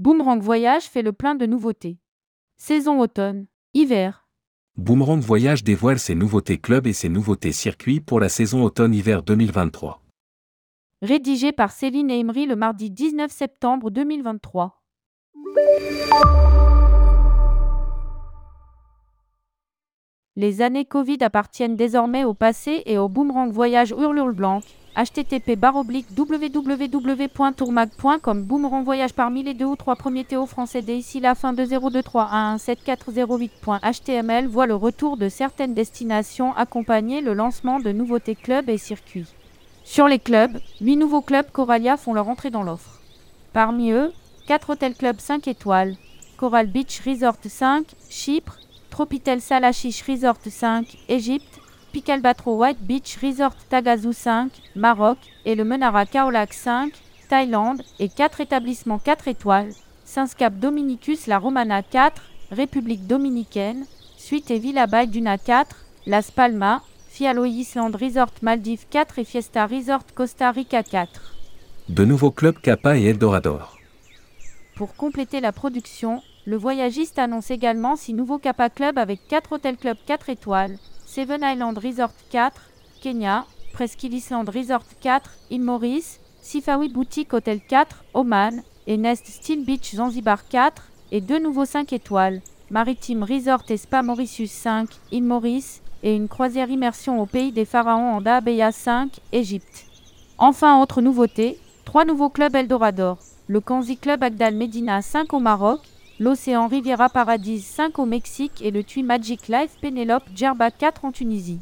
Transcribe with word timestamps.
Boomerang 0.00 0.40
Voyage 0.40 0.84
fait 0.84 1.02
le 1.02 1.12
plein 1.12 1.34
de 1.34 1.44
nouveautés. 1.44 1.98
Saison 2.56 3.00
automne, 3.00 3.44
hiver. 3.74 4.30
Boomerang 4.78 5.20
Voyage 5.20 5.62
dévoile 5.62 5.98
ses 5.98 6.14
nouveautés 6.14 6.56
clubs 6.56 6.86
et 6.86 6.94
ses 6.94 7.10
nouveautés 7.10 7.52
circuits 7.52 8.00
pour 8.00 8.18
la 8.18 8.30
saison 8.30 8.64
automne-hiver 8.64 9.22
2023. 9.22 10.02
Rédigé 11.02 11.52
par 11.52 11.70
Céline 11.70 12.10
Emery 12.10 12.46
le 12.46 12.56
mardi 12.56 12.90
19 12.90 13.30
septembre 13.30 13.90
2023. 13.90 14.82
Les 20.34 20.62
années 20.62 20.86
Covid 20.86 21.18
appartiennent 21.20 21.76
désormais 21.76 22.24
au 22.24 22.32
passé 22.32 22.84
et 22.86 22.96
au 22.96 23.10
Boomerang 23.10 23.52
Voyage 23.52 23.90
Hurlure 23.90 24.32
Blanc. 24.32 24.60
Http 24.96 25.56
www.tourmag.com 26.16 28.42
Boomerang 28.42 28.84
Voyage 28.84 29.12
parmi 29.12 29.42
les 29.42 29.52
deux 29.54 29.66
ou 29.66 29.76
trois 29.76 29.96
premiers 29.96 30.24
Théo 30.24 30.46
français 30.46 30.82
d'ici 30.82 31.20
la 31.20 31.34
fin 31.34 31.52
de 31.52 31.64
023117408.html 31.64 34.46
voit 34.46 34.66
le 34.66 34.74
retour 34.74 35.16
de 35.16 35.28
certaines 35.28 35.74
destinations 35.74 36.54
accompagner 36.56 37.20
le 37.20 37.34
lancement 37.34 37.78
de 37.78 37.92
nouveautés 37.92 38.34
clubs 38.34 38.68
et 38.68 38.78
circuits. 38.78 39.28
Sur 39.84 40.08
les 40.08 40.18
clubs, 40.18 40.58
8 40.80 40.96
nouveaux 40.96 41.22
clubs 41.22 41.50
Coralia 41.50 41.96
font 41.96 42.12
leur 42.12 42.28
entrée 42.28 42.50
dans 42.50 42.62
l'offre. 42.62 43.00
Parmi 43.52 43.92
eux, 43.92 44.12
4 44.46 44.70
hôtels 44.70 44.94
clubs 44.94 45.20
5 45.20 45.48
étoiles. 45.48 45.96
Coral 46.36 46.68
Beach 46.68 47.00
Resort 47.06 47.38
5, 47.44 47.86
Chypre, 48.08 48.58
Tropitel 48.88 49.40
Salachiche 49.40 50.02
Resort 50.02 50.38
5, 50.44 50.86
Égypte, 51.08 51.60
Picalbatro 51.92 52.56
White 52.56 52.82
Beach 52.82 53.18
Resort 53.20 53.56
Tagazou 53.68 54.12
5, 54.12 54.52
Maroc, 54.76 55.18
et 55.44 55.54
le 55.56 55.64
Menara 55.64 56.06
Kaolac 56.06 56.52
5, 56.52 56.92
Thaïlande, 57.28 57.82
et 57.98 58.08
4 58.08 58.40
établissements 58.40 58.98
4 58.98 59.26
étoiles, 59.28 59.72
Saint-Scap 60.04 60.54
Dominicus 60.54 61.26
La 61.26 61.38
Romana 61.38 61.82
4, 61.82 62.22
République 62.52 63.06
Dominicaine, 63.06 63.86
Suite 64.16 64.50
et 64.50 64.58
Villa 64.58 64.86
Bay 64.86 65.08
Duna 65.08 65.36
4, 65.36 65.76
Las 66.06 66.30
Palmas, 66.30 66.82
Fialo 67.08 67.44
Island 67.44 67.96
Resort 67.96 68.34
Maldives 68.42 68.86
4 68.88 69.18
et 69.18 69.24
Fiesta 69.24 69.66
Resort 69.66 70.04
Costa 70.14 70.52
Rica 70.52 70.84
4. 70.84 71.34
De 71.88 72.04
nouveaux 72.04 72.30
clubs 72.30 72.60
Kappa 72.60 72.96
et 72.96 73.06
Eldorador. 73.06 73.76
Pour 74.76 74.94
compléter 74.94 75.40
la 75.40 75.50
production, 75.50 76.22
le 76.46 76.56
voyagiste 76.56 77.18
annonce 77.18 77.50
également 77.50 77.96
6 77.96 78.14
nouveaux 78.14 78.38
Kappa 78.38 78.70
Club 78.70 78.96
avec 78.96 79.26
4 79.28 79.52
hôtels 79.52 79.76
club 79.76 79.96
4 80.06 80.30
étoiles, 80.30 80.78
Seven 81.12 81.40
Island 81.42 81.76
Resort 81.76 82.12
4, 82.30 82.52
Kenya, 83.02 83.44
Presqu'île 83.72 84.14
Island 84.14 84.48
Resort 84.48 84.84
4, 85.00 85.28
île 85.50 85.60
Maurice, 85.60 86.20
Sifawi 86.40 86.88
Boutique 86.88 87.34
Hotel 87.34 87.58
4, 87.60 88.04
Oman, 88.14 88.62
et 88.86 88.96
Nest 88.96 89.26
Steel 89.26 89.64
Beach 89.64 89.96
Zanzibar 89.96 90.46
4, 90.46 90.84
et 91.10 91.20
deux 91.20 91.40
nouveaux 91.40 91.64
5 91.64 91.92
étoiles, 91.92 92.40
Maritime 92.70 93.24
Resort 93.24 93.64
et 93.70 93.76
Spa 93.76 94.04
Mauritius 94.04 94.52
5, 94.52 94.88
île 95.10 95.24
Maurice, 95.24 95.82
et 96.04 96.14
une 96.14 96.28
croisière 96.28 96.70
immersion 96.70 97.20
au 97.20 97.26
pays 97.26 97.50
des 97.50 97.64
pharaons 97.64 98.14
en 98.14 98.20
Daabeya 98.20 98.70
5, 98.70 99.10
Égypte. 99.32 99.86
Enfin, 100.38 100.80
autre 100.80 101.00
nouveauté, 101.00 101.58
trois 101.84 102.04
nouveaux 102.04 102.30
clubs 102.30 102.54
Eldorador, 102.54 103.18
le 103.48 103.58
Kanzi 103.58 103.96
Club 103.96 104.22
Agdal 104.22 104.54
Medina 104.54 105.02
5 105.02 105.34
au 105.34 105.40
Maroc, 105.40 105.80
l'Océan 106.20 106.68
Riviera 106.68 107.08
Paradise 107.08 107.64
5 107.64 107.98
au 107.98 108.04
Mexique 108.04 108.60
et 108.60 108.70
le 108.70 108.84
TUI 108.84 109.02
Magic 109.02 109.48
Life 109.48 109.78
Penelope 109.80 110.28
Djerba 110.36 110.70
4 110.70 111.06
en 111.06 111.12
Tunisie. 111.12 111.60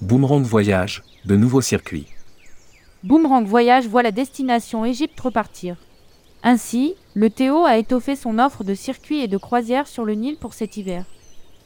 Boomerang 0.00 0.44
Voyage, 0.44 1.02
de 1.24 1.34
nouveaux 1.34 1.60
circuits. 1.60 2.06
Boomerang 3.02 3.44
Voyage 3.44 3.88
voit 3.88 4.04
la 4.04 4.12
destination 4.12 4.84
Égypte 4.84 5.18
repartir. 5.18 5.74
Ainsi, 6.44 6.94
le 7.14 7.30
Théo 7.30 7.64
a 7.64 7.78
étoffé 7.78 8.14
son 8.14 8.38
offre 8.38 8.62
de 8.62 8.74
circuits 8.74 9.22
et 9.22 9.26
de 9.26 9.38
croisières 9.38 9.88
sur 9.88 10.04
le 10.04 10.14
Nil 10.14 10.36
pour 10.36 10.54
cet 10.54 10.76
hiver. 10.76 11.04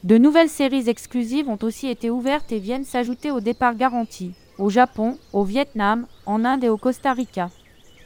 De 0.03 0.17
nouvelles 0.17 0.49
séries 0.49 0.89
exclusives 0.89 1.47
ont 1.47 1.59
aussi 1.61 1.89
été 1.89 2.09
ouvertes 2.09 2.51
et 2.51 2.57
viennent 2.57 2.85
s'ajouter 2.85 3.29
aux 3.29 3.39
départs 3.39 3.75
garantis, 3.75 4.33
au 4.57 4.71
Japon, 4.71 5.19
au 5.31 5.43
Vietnam, 5.43 6.07
en 6.25 6.43
Inde 6.43 6.63
et 6.63 6.69
au 6.69 6.77
Costa 6.77 7.13
Rica. 7.13 7.51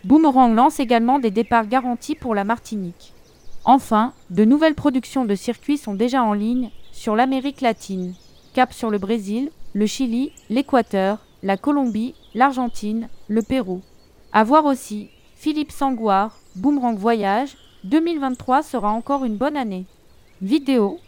Boomerang 0.03 0.53
lance 0.53 0.81
également 0.81 1.19
des 1.19 1.31
départs 1.31 1.67
garantis 1.67 2.15
pour 2.15 2.35
la 2.35 2.43
Martinique. 2.43 3.14
Enfin, 3.65 4.13
de 4.29 4.45
nouvelles 4.45 4.75
productions 4.75 5.25
de 5.25 5.33
circuits 5.33 5.79
sont 5.79 5.95
déjà 5.95 6.23
en 6.23 6.33
ligne 6.33 6.69
sur 6.91 7.15
l'Amérique 7.15 7.61
latine. 7.61 8.13
Cap 8.53 8.71
sur 8.71 8.91
le 8.91 8.99
Brésil, 8.99 9.49
le 9.73 9.87
Chili, 9.87 10.31
l'Équateur, 10.51 11.25
la 11.41 11.57
Colombie, 11.57 12.13
l'Argentine, 12.35 13.09
le 13.27 13.41
Pérou. 13.41 13.81
À 14.33 14.43
voir 14.43 14.65
aussi, 14.65 15.09
Philippe 15.35 15.71
Sangoire, 15.71 16.37
Boomerang 16.55 16.97
Voyage, 16.97 17.57
2023 17.85 18.61
sera 18.61 18.91
encore 18.91 19.25
une 19.25 19.37
bonne 19.37 19.57
année. 19.57 19.85
Vidéo, 20.41 20.99